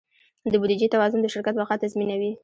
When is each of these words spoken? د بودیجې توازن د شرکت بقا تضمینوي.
د 0.51 0.53
بودیجې 0.61 0.87
توازن 0.93 1.19
د 1.21 1.27
شرکت 1.33 1.53
بقا 1.59 1.75
تضمینوي. 1.83 2.31